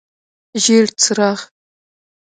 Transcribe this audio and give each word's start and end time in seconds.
ژیړ 0.63 0.85
څراغ: 1.01 1.39